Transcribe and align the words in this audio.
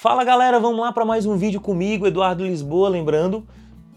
Fala 0.00 0.24
galera, 0.24 0.58
vamos 0.58 0.80
lá 0.80 0.90
para 0.92 1.04
mais 1.04 1.26
um 1.26 1.36
vídeo 1.36 1.60
comigo, 1.60 2.06
Eduardo 2.06 2.42
Lisboa, 2.42 2.88
lembrando, 2.88 3.46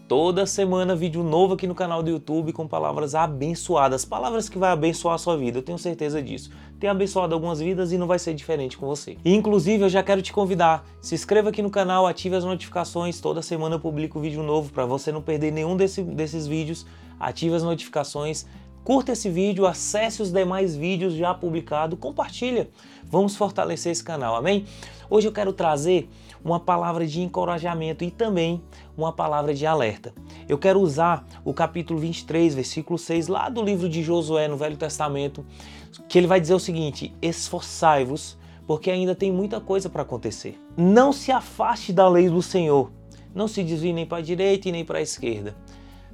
toda 0.06 0.44
semana 0.44 0.94
vídeo 0.94 1.22
novo 1.22 1.54
aqui 1.54 1.66
no 1.66 1.74
canal 1.74 2.02
do 2.02 2.10
YouTube 2.10 2.52
com 2.52 2.68
palavras 2.68 3.14
abençoadas, 3.14 4.04
palavras 4.04 4.46
que 4.46 4.58
vai 4.58 4.70
abençoar 4.70 5.14
a 5.14 5.18
sua 5.18 5.34
vida, 5.34 5.60
eu 5.60 5.62
tenho 5.62 5.78
certeza 5.78 6.22
disso. 6.22 6.50
Tem 6.78 6.90
abençoado 6.90 7.32
algumas 7.32 7.58
vidas 7.58 7.90
e 7.90 7.96
não 7.96 8.06
vai 8.06 8.18
ser 8.18 8.34
diferente 8.34 8.76
com 8.76 8.86
você. 8.86 9.16
E, 9.24 9.34
inclusive, 9.34 9.82
eu 9.82 9.88
já 9.88 10.02
quero 10.02 10.20
te 10.20 10.30
convidar, 10.30 10.84
se 11.00 11.14
inscreva 11.14 11.48
aqui 11.48 11.62
no 11.62 11.70
canal, 11.70 12.06
ative 12.06 12.36
as 12.36 12.44
notificações, 12.44 13.18
toda 13.18 13.40
semana 13.40 13.76
eu 13.76 13.80
publico 13.80 14.20
vídeo 14.20 14.42
novo 14.42 14.70
para 14.74 14.84
você 14.84 15.10
não 15.10 15.22
perder 15.22 15.52
nenhum 15.52 15.74
desse, 15.74 16.02
desses 16.02 16.46
vídeos, 16.46 16.84
ative 17.18 17.54
as 17.54 17.62
notificações, 17.62 18.44
Curta 18.84 19.12
esse 19.12 19.30
vídeo, 19.30 19.66
acesse 19.66 20.20
os 20.20 20.30
demais 20.30 20.76
vídeos 20.76 21.14
já 21.14 21.32
publicados, 21.32 21.98
compartilha. 21.98 22.68
Vamos 23.02 23.34
fortalecer 23.34 23.90
esse 23.90 24.04
canal, 24.04 24.36
amém? 24.36 24.66
Hoje 25.08 25.26
eu 25.26 25.32
quero 25.32 25.54
trazer 25.54 26.06
uma 26.44 26.60
palavra 26.60 27.06
de 27.06 27.22
encorajamento 27.22 28.04
e 28.04 28.10
também 28.10 28.62
uma 28.94 29.10
palavra 29.10 29.54
de 29.54 29.64
alerta. 29.64 30.12
Eu 30.46 30.58
quero 30.58 30.80
usar 30.80 31.26
o 31.46 31.54
capítulo 31.54 31.98
23, 31.98 32.54
versículo 32.54 32.98
6, 32.98 33.28
lá 33.28 33.48
do 33.48 33.62
livro 33.62 33.88
de 33.88 34.02
Josué 34.02 34.48
no 34.48 34.58
Velho 34.58 34.76
Testamento, 34.76 35.46
que 36.06 36.18
ele 36.18 36.26
vai 36.26 36.38
dizer 36.38 36.52
o 36.52 36.60
seguinte: 36.60 37.14
Esforçai-vos, 37.22 38.36
porque 38.66 38.90
ainda 38.90 39.14
tem 39.14 39.32
muita 39.32 39.62
coisa 39.62 39.88
para 39.88 40.02
acontecer. 40.02 40.60
Não 40.76 41.10
se 41.10 41.32
afaste 41.32 41.90
da 41.90 42.06
lei 42.06 42.28
do 42.28 42.42
Senhor, 42.42 42.92
não 43.34 43.48
se 43.48 43.62
desvie 43.62 43.94
nem 43.94 44.04
para 44.04 44.18
a 44.18 44.22
direita 44.22 44.68
e 44.68 44.72
nem 44.72 44.84
para 44.84 44.98
a 44.98 45.02
esquerda. 45.02 45.56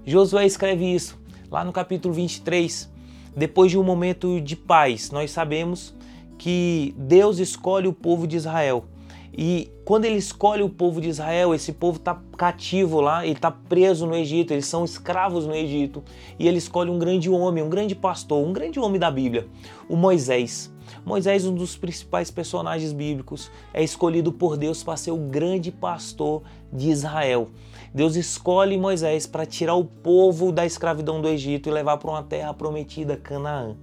Josué 0.06 0.46
escreve 0.46 0.84
isso 0.84 1.19
lá 1.50 1.64
no 1.64 1.72
capítulo 1.72 2.14
23, 2.14 2.88
depois 3.36 3.70
de 3.70 3.78
um 3.78 3.82
momento 3.82 4.40
de 4.40 4.54
paz, 4.54 5.10
nós 5.10 5.30
sabemos 5.30 5.94
que 6.38 6.94
Deus 6.96 7.38
escolhe 7.38 7.88
o 7.88 7.92
povo 7.92 8.26
de 8.26 8.36
Israel. 8.36 8.84
E 9.32 9.70
quando 9.84 10.04
ele 10.04 10.16
escolhe 10.16 10.62
o 10.62 10.68
povo 10.68 11.00
de 11.00 11.08
Israel, 11.08 11.54
esse 11.54 11.72
povo 11.72 11.98
está 11.98 12.20
cativo 12.36 13.00
lá, 13.00 13.24
ele 13.24 13.34
está 13.34 13.50
preso 13.50 14.06
no 14.06 14.16
Egito, 14.16 14.52
eles 14.52 14.66
são 14.66 14.84
escravos 14.84 15.46
no 15.46 15.54
Egito. 15.54 16.02
E 16.38 16.48
ele 16.48 16.58
escolhe 16.58 16.90
um 16.90 16.98
grande 16.98 17.30
homem, 17.30 17.62
um 17.62 17.68
grande 17.68 17.94
pastor, 17.94 18.44
um 18.44 18.52
grande 18.52 18.80
homem 18.80 18.98
da 18.98 19.10
Bíblia, 19.10 19.46
o 19.88 19.96
Moisés. 19.96 20.72
Moisés, 21.04 21.46
um 21.46 21.54
dos 21.54 21.76
principais 21.76 22.30
personagens 22.30 22.92
bíblicos, 22.92 23.50
é 23.72 23.82
escolhido 23.82 24.32
por 24.32 24.56
Deus 24.56 24.82
para 24.82 24.96
ser 24.96 25.12
o 25.12 25.16
grande 25.16 25.70
pastor 25.70 26.42
de 26.72 26.90
Israel. 26.90 27.48
Deus 27.92 28.14
escolhe 28.14 28.78
Moisés 28.78 29.26
para 29.26 29.44
tirar 29.44 29.74
o 29.74 29.84
povo 29.84 30.52
da 30.52 30.64
escravidão 30.64 31.20
do 31.20 31.28
Egito 31.28 31.68
e 31.68 31.72
levar 31.72 31.96
para 31.96 32.10
uma 32.10 32.22
terra 32.22 32.54
prometida, 32.54 33.16
Canaã. 33.16 33.74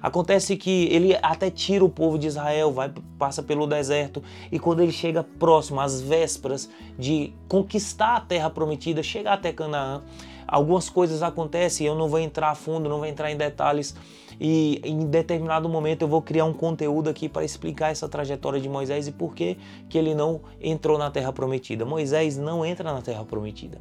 Acontece 0.00 0.56
que 0.56 0.84
ele 0.92 1.18
até 1.20 1.50
tira 1.50 1.84
o 1.84 1.88
povo 1.88 2.16
de 2.16 2.28
Israel, 2.28 2.72
vai 2.72 2.92
passa 3.18 3.42
pelo 3.42 3.66
deserto 3.66 4.22
e 4.52 4.58
quando 4.58 4.80
ele 4.80 4.92
chega 4.92 5.24
próximo 5.24 5.80
às 5.80 6.00
vésperas 6.00 6.70
de 6.96 7.32
conquistar 7.48 8.16
a 8.16 8.20
terra 8.20 8.48
prometida, 8.48 9.02
chega 9.02 9.32
até 9.32 9.52
Canaã, 9.52 10.02
algumas 10.46 10.88
coisas 10.88 11.22
acontecem, 11.22 11.86
eu 11.86 11.94
não 11.94 12.08
vou 12.08 12.18
entrar 12.18 12.50
a 12.50 12.54
fundo, 12.54 12.88
não 12.88 12.98
vou 12.98 13.06
entrar 13.06 13.30
em 13.30 13.36
detalhes, 13.36 13.94
e 14.40 14.80
em 14.84 15.06
determinado 15.06 15.68
momento 15.68 16.02
eu 16.02 16.08
vou 16.08 16.20
criar 16.20 16.44
um 16.44 16.52
conteúdo 16.52 17.08
aqui 17.08 17.28
para 17.28 17.44
explicar 17.44 17.90
essa 17.90 18.08
trajetória 18.08 18.60
de 18.60 18.68
Moisés 18.68 19.08
e 19.08 19.12
por 19.12 19.34
que, 19.34 19.56
que 19.88 19.96
ele 19.96 20.14
não 20.14 20.42
entrou 20.60 20.98
na 20.98 21.10
terra 21.10 21.32
prometida. 21.32 21.84
Moisés 21.84 22.36
não 22.36 22.64
entra 22.64 22.92
na 22.92 23.00
terra 23.00 23.24
prometida. 23.24 23.78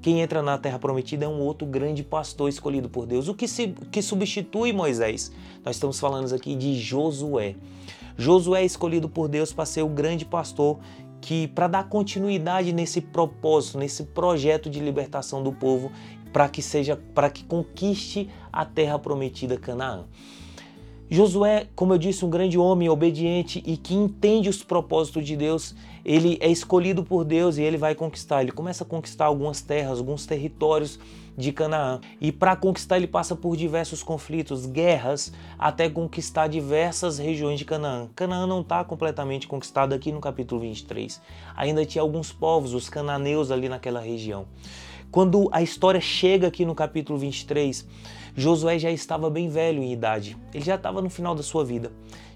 Quem 0.00 0.20
entra 0.20 0.42
na 0.42 0.56
terra 0.56 0.78
prometida 0.78 1.26
é 1.26 1.28
um 1.28 1.40
outro 1.40 1.66
grande 1.66 2.02
pastor 2.02 2.48
escolhido 2.48 2.88
por 2.88 3.06
Deus. 3.06 3.28
O 3.28 3.34
que, 3.34 3.46
se, 3.46 3.68
que 3.90 4.00
substitui 4.00 4.72
Moisés? 4.72 5.30
Nós 5.64 5.76
estamos 5.76 6.00
falando 6.00 6.32
aqui 6.34 6.54
de 6.54 6.74
Josué. 6.80 7.54
Josué 8.16 8.62
é 8.62 8.64
escolhido 8.64 9.08
por 9.08 9.28
Deus 9.28 9.52
para 9.52 9.64
ser 9.64 9.82
o 9.82 9.88
grande 9.88 10.24
pastor 10.24 10.78
que 11.20 11.48
para 11.48 11.68
dar 11.68 11.88
continuidade 11.88 12.72
nesse 12.72 13.00
propósito, 13.00 13.78
nesse 13.78 14.04
projeto 14.04 14.70
de 14.70 14.80
libertação 14.80 15.42
do 15.42 15.52
povo, 15.52 15.90
para 16.32 16.48
que 16.48 16.62
seja 16.62 16.96
para 17.14 17.30
que 17.30 17.44
conquiste 17.44 18.30
a 18.52 18.64
terra 18.64 18.98
prometida 18.98 19.56
Canaã. 19.56 20.04
Josué, 21.10 21.68
como 21.74 21.94
eu 21.94 21.98
disse, 21.98 22.24
um 22.24 22.28
grande 22.30 22.58
homem 22.58 22.88
obediente 22.90 23.62
e 23.66 23.78
que 23.78 23.94
entende 23.94 24.48
os 24.48 24.62
propósitos 24.62 25.24
de 25.24 25.36
Deus, 25.36 25.74
ele 26.04 26.36
é 26.40 26.50
escolhido 26.50 27.02
por 27.02 27.24
Deus 27.24 27.56
e 27.56 27.62
ele 27.62 27.78
vai 27.78 27.94
conquistar. 27.94 28.42
Ele 28.42 28.52
começa 28.52 28.84
a 28.84 28.86
conquistar 28.86 29.24
algumas 29.24 29.62
terras, 29.62 29.98
alguns 29.98 30.26
territórios 30.26 30.98
de 31.34 31.50
Canaã. 31.50 32.00
E 32.20 32.30
para 32.30 32.56
conquistar, 32.56 32.98
ele 32.98 33.06
passa 33.06 33.34
por 33.34 33.56
diversos 33.56 34.02
conflitos, 34.02 34.66
guerras, 34.66 35.32
até 35.58 35.88
conquistar 35.88 36.46
diversas 36.46 37.16
regiões 37.16 37.58
de 37.58 37.64
Canaã. 37.64 38.08
Canaã 38.14 38.46
não 38.46 38.60
está 38.60 38.84
completamente 38.84 39.46
conquistada 39.46 39.94
aqui 39.94 40.12
no 40.12 40.20
capítulo 40.20 40.60
23. 40.60 41.22
Ainda 41.56 41.86
tinha 41.86 42.02
alguns 42.02 42.32
povos, 42.32 42.74
os 42.74 42.90
cananeus 42.90 43.50
ali 43.50 43.68
naquela 43.68 44.00
região. 44.00 44.46
Quando 45.10 45.48
a 45.52 45.62
história 45.62 46.00
chega 46.00 46.48
aqui 46.48 46.66
no 46.66 46.74
capítulo 46.74 47.18
23, 47.18 47.86
Josué 48.36 48.78
já 48.78 48.90
estava 48.90 49.30
bem 49.30 49.48
velho 49.48 49.82
em 49.82 49.90
idade, 49.90 50.36
ele 50.52 50.64
já 50.64 50.74
estava 50.74 51.00
no 51.00 51.08
final 51.08 51.34
da 51.34 51.42
sua 51.42 51.64
vida. 51.64 51.90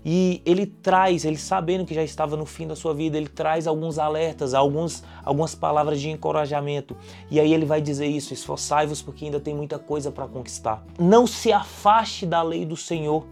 E 0.05 0.41
ele 0.45 0.67
traz, 0.67 1.25
ele 1.25 1.37
sabendo 1.37 1.85
que 1.85 1.95
já 1.95 2.03
estava 2.03 2.37
no 2.37 2.47
fim 2.47 2.67
da 2.67 2.75
sua 2.75 2.95
vida, 2.95 3.17
ele 3.17 3.29
traz 3.29 3.67
alguns 3.67 3.99
alertas, 3.99 4.55
alguns, 4.55 5.05
algumas 5.23 5.55
palavras 5.55 6.01
de 6.01 6.11
encorajamento. 6.11 6.97
E 7.31 7.39
aí 7.39 7.53
ele 7.53 7.67
vai 7.67 7.81
dizer 7.81 8.07
isso: 8.07 8.33
esforçai-vos 8.33 9.03
porque 9.03 9.27
ainda 9.27 9.39
tem 9.39 9.55
muita 9.55 9.79
coisa 9.79 10.11
para 10.11 10.27
conquistar. 10.27 10.85
Não 10.99 11.27
se 11.27 11.53
afaste 11.53 12.27
da 12.27 12.43
lei 12.43 12.65
do 12.65 12.77
Senhor. 12.77 13.25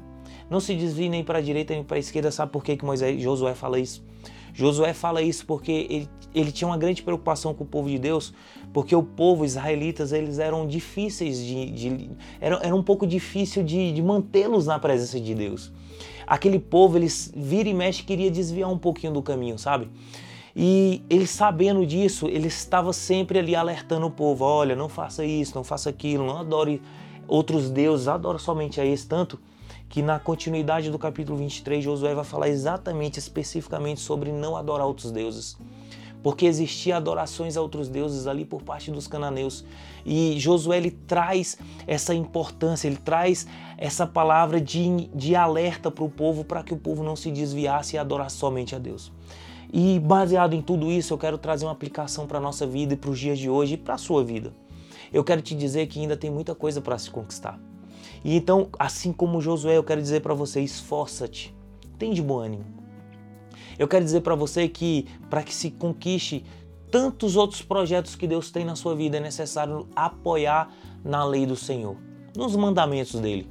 Não 0.48 0.60
se 0.60 0.74
desvie 0.74 1.08
nem 1.08 1.24
para 1.24 1.38
a 1.38 1.42
direita 1.42 1.72
nem 1.74 1.82
para 1.82 1.96
a 1.96 2.00
esquerda. 2.00 2.30
Sabe 2.30 2.52
por 2.52 2.62
que, 2.62 2.76
que 2.76 2.84
Moisés, 2.84 3.20
Josué 3.20 3.54
fala 3.54 3.78
isso? 3.78 4.04
Josué 4.52 4.92
fala 4.92 5.22
isso 5.22 5.46
porque 5.46 5.86
ele, 5.88 6.08
ele 6.34 6.52
tinha 6.52 6.68
uma 6.68 6.78
grande 6.78 7.02
preocupação 7.02 7.54
com 7.54 7.64
o 7.64 7.66
povo 7.66 7.88
de 7.88 7.98
Deus, 7.98 8.32
porque 8.72 8.94
o 8.94 9.02
povo, 9.02 9.44
israelitas, 9.44 10.12
eles 10.12 10.38
eram 10.38 10.66
difíceis 10.66 11.44
de. 11.44 11.70
de 11.70 12.10
era, 12.40 12.56
era 12.62 12.74
um 12.74 12.82
pouco 12.82 13.06
difícil 13.06 13.62
de, 13.62 13.92
de 13.92 14.02
mantê-los 14.02 14.66
na 14.66 14.78
presença 14.78 15.20
de 15.20 15.34
Deus. 15.34 15.72
Aquele 16.26 16.58
povo, 16.58 16.96
eles 16.96 17.32
vira 17.34 17.68
e 17.68 17.74
mexe, 17.74 18.04
queria 18.04 18.30
desviar 18.30 18.70
um 18.70 18.78
pouquinho 18.78 19.12
do 19.12 19.22
caminho, 19.22 19.58
sabe? 19.58 19.88
E 20.54 21.02
ele 21.08 21.26
sabendo 21.26 21.86
disso, 21.86 22.26
ele 22.26 22.48
estava 22.48 22.92
sempre 22.92 23.38
ali 23.38 23.54
alertando 23.54 24.06
o 24.06 24.10
povo: 24.10 24.44
olha, 24.44 24.76
não 24.76 24.88
faça 24.88 25.24
isso, 25.24 25.54
não 25.54 25.64
faça 25.64 25.90
aquilo, 25.90 26.26
não 26.26 26.38
adore 26.38 26.80
outros 27.26 27.70
deuses, 27.70 28.08
adora 28.08 28.38
somente 28.38 28.80
a 28.80 28.84
esse. 28.84 29.06
Tanto 29.06 29.38
que 29.90 30.02
na 30.02 30.20
continuidade 30.20 30.88
do 30.88 30.98
capítulo 30.98 31.36
23, 31.36 31.82
Josué 31.82 32.14
vai 32.14 32.24
falar 32.24 32.48
exatamente, 32.48 33.18
especificamente 33.18 34.00
sobre 34.00 34.30
não 34.30 34.56
adorar 34.56 34.86
outros 34.86 35.10
deuses. 35.10 35.58
Porque 36.22 36.46
existia 36.46 36.96
adorações 36.96 37.56
a 37.56 37.60
outros 37.60 37.88
deuses 37.88 38.28
ali 38.28 38.44
por 38.44 38.62
parte 38.62 38.92
dos 38.92 39.08
cananeus. 39.08 39.64
E 40.06 40.38
Josué 40.38 40.76
ele 40.76 40.92
traz 40.92 41.58
essa 41.88 42.14
importância, 42.14 42.86
ele 42.86 42.98
traz 42.98 43.48
essa 43.76 44.06
palavra 44.06 44.60
de, 44.60 45.08
de 45.12 45.34
alerta 45.34 45.90
para 45.90 46.04
o 46.04 46.10
povo, 46.10 46.44
para 46.44 46.62
que 46.62 46.72
o 46.72 46.76
povo 46.76 47.02
não 47.02 47.16
se 47.16 47.32
desviasse 47.32 47.96
e 47.96 47.98
adorasse 47.98 48.36
somente 48.36 48.76
a 48.76 48.78
Deus. 48.78 49.10
E 49.72 49.98
baseado 49.98 50.54
em 50.54 50.62
tudo 50.62 50.92
isso, 50.92 51.12
eu 51.12 51.18
quero 51.18 51.36
trazer 51.36 51.64
uma 51.64 51.72
aplicação 51.72 52.28
para 52.28 52.38
a 52.38 52.40
nossa 52.40 52.64
vida 52.64 52.94
e 52.94 52.96
para 52.96 53.10
os 53.10 53.18
dias 53.18 53.38
de 53.40 53.50
hoje 53.50 53.74
e 53.74 53.76
para 53.76 53.94
a 53.94 53.98
sua 53.98 54.22
vida. 54.22 54.52
Eu 55.12 55.24
quero 55.24 55.42
te 55.42 55.52
dizer 55.52 55.88
que 55.88 55.98
ainda 55.98 56.16
tem 56.16 56.30
muita 56.30 56.54
coisa 56.54 56.80
para 56.80 56.96
se 56.96 57.10
conquistar. 57.10 57.58
E 58.24 58.36
então, 58.36 58.68
assim 58.78 59.12
como 59.12 59.40
Josué, 59.40 59.76
eu 59.76 59.84
quero 59.84 60.00
dizer 60.00 60.20
para 60.20 60.34
você: 60.34 60.60
esforça-te, 60.60 61.54
tem 61.98 62.12
de 62.12 62.22
bom 62.22 62.38
ânimo. 62.38 62.64
Eu 63.78 63.88
quero 63.88 64.04
dizer 64.04 64.20
para 64.20 64.34
você 64.34 64.68
que 64.68 65.06
para 65.28 65.42
que 65.42 65.54
se 65.54 65.70
conquiste 65.70 66.44
tantos 66.90 67.36
outros 67.36 67.62
projetos 67.62 68.14
que 68.14 68.26
Deus 68.26 68.50
tem 68.50 68.64
na 68.64 68.76
sua 68.76 68.94
vida, 68.94 69.16
é 69.16 69.20
necessário 69.20 69.88
apoiar 69.94 70.70
na 71.04 71.24
lei 71.24 71.46
do 71.46 71.56
Senhor, 71.56 71.96
nos 72.36 72.54
mandamentos 72.56 73.18
dele. 73.20 73.48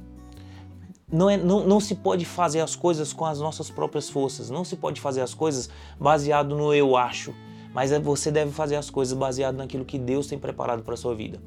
Não, 1.10 1.28
é, 1.28 1.36
não, 1.36 1.66
não 1.66 1.80
se 1.80 1.96
pode 1.96 2.24
fazer 2.24 2.60
as 2.60 2.76
coisas 2.76 3.12
com 3.12 3.24
as 3.24 3.40
nossas 3.40 3.68
próprias 3.68 4.08
forças, 4.08 4.48
não 4.48 4.64
se 4.64 4.76
pode 4.76 5.00
fazer 5.00 5.22
as 5.22 5.34
coisas 5.34 5.68
baseado 5.98 6.54
no 6.54 6.72
eu 6.72 6.96
acho, 6.96 7.34
mas 7.74 7.92
é, 7.92 7.98
você 7.98 8.30
deve 8.30 8.50
fazer 8.50 8.76
as 8.76 8.90
coisas 8.90 9.16
baseado 9.16 9.56
naquilo 9.56 9.84
que 9.84 9.98
Deus 9.98 10.26
tem 10.26 10.38
preparado 10.38 10.82
para 10.82 10.96
sua 10.96 11.14
vida. 11.14 11.40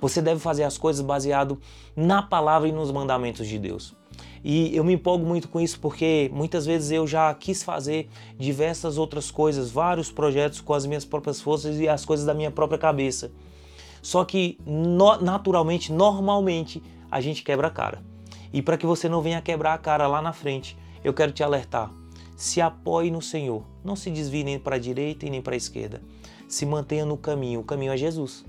Você 0.00 0.20
deve 0.20 0.40
fazer 0.40 0.64
as 0.64 0.78
coisas 0.78 1.04
baseado 1.04 1.58
na 1.96 2.22
palavra 2.22 2.68
e 2.68 2.72
nos 2.72 2.90
mandamentos 2.90 3.46
de 3.46 3.58
Deus. 3.58 3.94
E 4.44 4.76
eu 4.76 4.84
me 4.84 4.92
empolgo 4.92 5.24
muito 5.24 5.48
com 5.48 5.58
isso 5.58 5.80
porque 5.80 6.30
muitas 6.32 6.66
vezes 6.66 6.90
eu 6.90 7.06
já 7.06 7.32
quis 7.32 7.62
fazer 7.62 8.08
diversas 8.38 8.98
outras 8.98 9.30
coisas, 9.30 9.70
vários 9.70 10.12
projetos 10.12 10.60
com 10.60 10.74
as 10.74 10.84
minhas 10.84 11.04
próprias 11.04 11.40
forças 11.40 11.80
e 11.80 11.88
as 11.88 12.04
coisas 12.04 12.26
da 12.26 12.34
minha 12.34 12.50
própria 12.50 12.78
cabeça. 12.78 13.32
Só 14.02 14.22
que 14.22 14.58
naturalmente, 15.22 15.90
normalmente, 15.90 16.82
a 17.10 17.22
gente 17.22 17.42
quebra 17.42 17.68
a 17.68 17.70
cara. 17.70 18.02
E 18.52 18.60
para 18.60 18.76
que 18.76 18.84
você 18.84 19.08
não 19.08 19.22
venha 19.22 19.40
quebrar 19.40 19.72
a 19.72 19.78
cara 19.78 20.06
lá 20.06 20.20
na 20.20 20.34
frente, 20.34 20.76
eu 21.02 21.14
quero 21.14 21.32
te 21.32 21.42
alertar. 21.42 21.90
Se 22.36 22.60
apoie 22.60 23.10
no 23.10 23.22
Senhor. 23.22 23.64
Não 23.84 23.96
se 23.96 24.10
desvie 24.10 24.44
nem 24.44 24.58
para 24.58 24.76
a 24.76 24.78
direita 24.78 25.26
e 25.26 25.30
nem 25.30 25.40
para 25.40 25.54
a 25.54 25.56
esquerda. 25.56 26.02
Se 26.48 26.66
mantenha 26.66 27.04
no 27.04 27.16
caminho. 27.16 27.60
O 27.60 27.64
caminho 27.64 27.92
é 27.92 27.96
Jesus. 27.96 28.44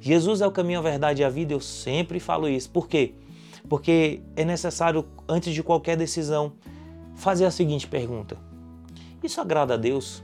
Jesus 0.00 0.40
é 0.40 0.46
o 0.46 0.50
caminho, 0.50 0.78
a 0.78 0.82
verdade 0.82 1.20
e 1.20 1.24
a 1.24 1.28
vida, 1.28 1.52
eu 1.52 1.60
sempre 1.60 2.18
falo 2.18 2.48
isso. 2.48 2.70
Por 2.70 2.88
quê? 2.88 3.14
Porque 3.68 4.22
é 4.34 4.44
necessário, 4.44 5.04
antes 5.28 5.52
de 5.52 5.62
qualquer 5.62 5.96
decisão, 5.96 6.54
fazer 7.14 7.44
a 7.44 7.50
seguinte 7.50 7.86
pergunta: 7.86 8.38
Isso 9.22 9.40
agrada 9.40 9.74
a 9.74 9.76
Deus? 9.76 10.22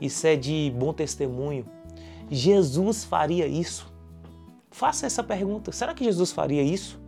Isso 0.00 0.24
é 0.24 0.36
de 0.36 0.72
bom 0.76 0.92
testemunho. 0.92 1.66
Jesus 2.30 3.04
faria 3.04 3.46
isso? 3.46 3.92
Faça 4.70 5.06
essa 5.06 5.24
pergunta. 5.24 5.72
Será 5.72 5.92
que 5.92 6.04
Jesus 6.04 6.30
faria 6.30 6.62
isso? 6.62 7.00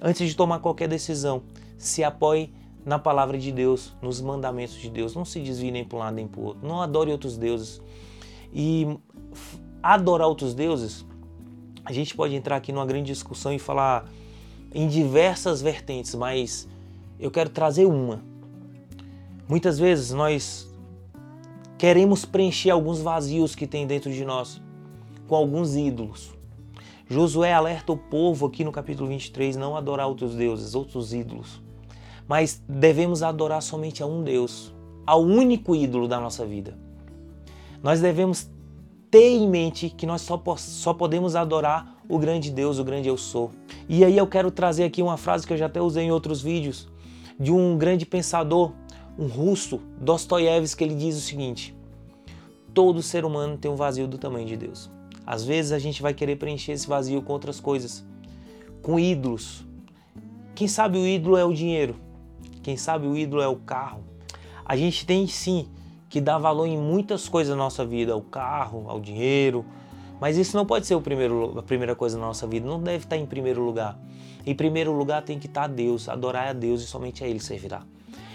Antes 0.00 0.28
de 0.28 0.36
tomar 0.36 0.60
qualquer 0.60 0.88
decisão, 0.88 1.42
se 1.76 2.04
apoie 2.04 2.52
na 2.84 2.98
palavra 2.98 3.38
de 3.38 3.52
Deus, 3.52 3.92
nos 4.00 4.20
mandamentos 4.20 4.76
de 4.76 4.88
Deus. 4.88 5.14
Não 5.14 5.24
se 5.24 5.40
desvie 5.40 5.70
nem 5.70 5.84
para 5.84 5.96
um 5.96 6.00
lado 6.00 6.14
nem 6.14 6.26
para 6.26 6.40
o 6.40 6.44
outro. 6.44 6.66
Não 6.66 6.80
adore 6.80 7.10
outros 7.12 7.36
deuses. 7.36 7.80
E 8.52 8.98
adorar 9.82 10.28
outros 10.28 10.54
deuses, 10.54 11.04
a 11.84 11.92
gente 11.92 12.14
pode 12.14 12.34
entrar 12.34 12.56
aqui 12.56 12.72
numa 12.72 12.86
grande 12.86 13.06
discussão 13.06 13.52
e 13.52 13.58
falar 13.58 14.08
em 14.74 14.86
diversas 14.86 15.60
vertentes, 15.60 16.14
mas 16.14 16.68
eu 17.18 17.30
quero 17.30 17.50
trazer 17.50 17.86
uma. 17.86 18.22
Muitas 19.48 19.78
vezes 19.78 20.12
nós 20.12 20.70
queremos 21.76 22.24
preencher 22.24 22.70
alguns 22.70 23.00
vazios 23.00 23.54
que 23.54 23.66
tem 23.66 23.86
dentro 23.86 24.12
de 24.12 24.24
nós 24.24 24.60
com 25.26 25.34
alguns 25.34 25.74
ídolos. 25.74 26.30
Josué 27.08 27.52
alerta 27.52 27.92
o 27.92 27.96
povo 27.96 28.46
aqui 28.46 28.62
no 28.62 28.70
capítulo 28.70 29.08
23 29.08 29.56
não 29.56 29.76
adorar 29.76 30.06
outros 30.06 30.34
deuses, 30.34 30.76
outros 30.76 31.12
ídolos, 31.12 31.60
mas 32.30 32.62
devemos 32.68 33.24
adorar 33.24 33.60
somente 33.60 34.04
a 34.04 34.06
um 34.06 34.22
Deus, 34.22 34.72
ao 35.04 35.20
único 35.20 35.74
ídolo 35.74 36.06
da 36.06 36.20
nossa 36.20 36.46
vida. 36.46 36.78
Nós 37.82 38.00
devemos 38.00 38.48
ter 39.10 39.30
em 39.30 39.48
mente 39.48 39.90
que 39.90 40.06
nós 40.06 40.22
só, 40.22 40.40
só 40.56 40.94
podemos 40.94 41.34
adorar 41.34 41.96
o 42.08 42.20
grande 42.20 42.48
Deus, 42.52 42.78
o 42.78 42.84
grande 42.84 43.08
eu 43.08 43.16
sou. 43.16 43.50
E 43.88 44.04
aí 44.04 44.16
eu 44.16 44.28
quero 44.28 44.48
trazer 44.52 44.84
aqui 44.84 45.02
uma 45.02 45.16
frase 45.16 45.44
que 45.44 45.52
eu 45.52 45.56
já 45.56 45.66
até 45.66 45.82
usei 45.82 46.04
em 46.04 46.12
outros 46.12 46.40
vídeos, 46.40 46.88
de 47.36 47.50
um 47.50 47.76
grande 47.76 48.06
pensador, 48.06 48.70
um 49.18 49.26
russo, 49.26 49.80
Dostoiévski, 50.00 50.78
que 50.78 50.84
ele 50.84 50.94
diz 50.94 51.16
o 51.16 51.20
seguinte: 51.20 51.76
todo 52.72 53.02
ser 53.02 53.24
humano 53.24 53.58
tem 53.58 53.68
um 53.68 53.74
vazio 53.74 54.06
do 54.06 54.18
tamanho 54.18 54.46
de 54.46 54.56
Deus. 54.56 54.88
Às 55.26 55.44
vezes 55.44 55.72
a 55.72 55.80
gente 55.80 56.00
vai 56.00 56.14
querer 56.14 56.36
preencher 56.36 56.70
esse 56.70 56.86
vazio 56.86 57.22
com 57.22 57.32
outras 57.32 57.58
coisas, 57.58 58.04
com 58.80 59.00
ídolos. 59.00 59.66
Quem 60.54 60.68
sabe 60.68 60.96
o 60.96 61.04
ídolo 61.04 61.36
é 61.36 61.44
o 61.44 61.52
dinheiro, 61.52 61.96
quem 62.62 62.76
sabe 62.76 63.06
o 63.06 63.16
ídolo 63.16 63.42
é 63.42 63.48
o 63.48 63.56
carro. 63.56 64.04
A 64.64 64.76
gente 64.76 65.04
tem 65.06 65.26
sim 65.26 65.68
que 66.08 66.20
dar 66.20 66.38
valor 66.38 66.66
em 66.66 66.76
muitas 66.76 67.28
coisas 67.28 67.56
na 67.56 67.62
nossa 67.62 67.84
vida, 67.84 68.12
ao 68.12 68.20
carro, 68.20 68.84
ao 68.88 69.00
dinheiro, 69.00 69.64
mas 70.20 70.36
isso 70.36 70.56
não 70.56 70.66
pode 70.66 70.86
ser 70.86 70.94
o 70.94 71.00
primeiro, 71.00 71.58
a 71.58 71.62
primeira 71.62 71.94
coisa 71.94 72.18
na 72.18 72.26
nossa 72.26 72.46
vida, 72.46 72.68
não 72.68 72.82
deve 72.82 73.04
estar 73.04 73.16
em 73.16 73.26
primeiro 73.26 73.62
lugar. 73.62 73.98
Em 74.44 74.54
primeiro 74.54 74.92
lugar 74.92 75.22
tem 75.22 75.38
que 75.38 75.46
estar 75.46 75.66
Deus, 75.66 76.08
adorar 76.08 76.48
a 76.48 76.52
Deus 76.52 76.82
e 76.82 76.86
somente 76.86 77.24
a 77.24 77.28
Ele 77.28 77.40
servirá. 77.40 77.82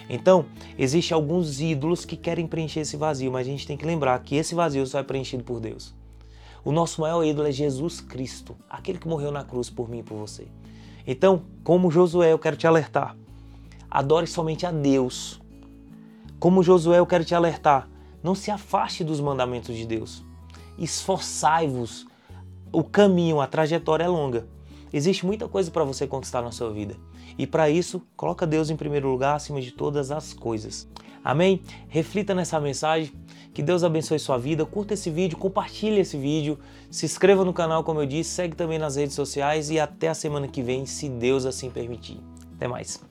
Então, 0.09 0.45
existem 0.77 1.15
alguns 1.15 1.59
ídolos 1.59 2.05
que 2.05 2.15
querem 2.15 2.47
preencher 2.47 2.81
esse 2.81 2.95
vazio, 2.95 3.31
mas 3.31 3.47
a 3.47 3.49
gente 3.49 3.65
tem 3.65 3.75
que 3.75 3.85
lembrar 3.85 4.17
que 4.19 4.35
esse 4.35 4.53
vazio 4.53 4.85
só 4.85 4.99
é 4.99 5.03
preenchido 5.03 5.43
por 5.43 5.59
Deus. 5.59 5.93
O 6.63 6.71
nosso 6.71 7.01
maior 7.01 7.23
ídolo 7.23 7.47
é 7.47 7.51
Jesus 7.51 8.01
Cristo, 8.01 8.55
aquele 8.69 8.97
que 8.97 9.07
morreu 9.07 9.31
na 9.31 9.43
cruz 9.43 9.69
por 9.69 9.89
mim 9.89 9.99
e 9.99 10.03
por 10.03 10.17
você. 10.17 10.47
Então, 11.05 11.43
como 11.63 11.91
Josué, 11.91 12.31
eu 12.31 12.39
quero 12.39 12.55
te 12.55 12.65
alertar. 12.65 13.15
Adore 13.95 14.27
somente 14.27 14.65
a 14.65 14.73
Deus. 14.73 15.41
Como 16.37 16.61
Josué, 16.61 16.99
eu 16.99 17.05
quero 17.05 17.23
te 17.23 17.33
alertar. 17.33 17.87
Não 18.21 18.35
se 18.35 18.51
afaste 18.51 19.05
dos 19.05 19.21
mandamentos 19.21 19.73
de 19.73 19.87
Deus. 19.87 20.21
Esforçai-vos. 20.77 22.05
O 22.73 22.83
caminho, 22.83 23.39
a 23.39 23.47
trajetória 23.47 24.03
é 24.03 24.07
longa. 24.09 24.49
Existe 24.91 25.25
muita 25.25 25.47
coisa 25.47 25.71
para 25.71 25.85
você 25.85 26.05
conquistar 26.05 26.41
na 26.41 26.51
sua 26.51 26.73
vida. 26.73 26.97
E 27.37 27.47
para 27.47 27.69
isso, 27.69 28.01
coloca 28.17 28.45
Deus 28.45 28.69
em 28.69 28.75
primeiro 28.75 29.09
lugar 29.09 29.37
acima 29.37 29.61
de 29.61 29.71
todas 29.71 30.11
as 30.11 30.33
coisas. 30.33 30.89
Amém? 31.23 31.61
Reflita 31.87 32.35
nessa 32.35 32.59
mensagem. 32.59 33.13
Que 33.53 33.63
Deus 33.63 33.81
abençoe 33.81 34.19
sua 34.19 34.37
vida. 34.37 34.65
Curta 34.65 34.93
esse 34.93 35.09
vídeo, 35.09 35.37
compartilhe 35.37 36.01
esse 36.01 36.17
vídeo, 36.17 36.59
se 36.91 37.05
inscreva 37.05 37.45
no 37.45 37.53
canal, 37.53 37.81
como 37.81 38.01
eu 38.01 38.05
disse, 38.05 38.31
segue 38.31 38.57
também 38.57 38.77
nas 38.77 38.97
redes 38.97 39.15
sociais 39.15 39.69
e 39.69 39.79
até 39.79 40.09
a 40.09 40.13
semana 40.13 40.49
que 40.49 40.61
vem, 40.61 40.85
se 40.85 41.07
Deus 41.07 41.45
assim 41.45 41.69
permitir. 41.69 42.19
Até 42.57 42.67
mais. 42.67 43.01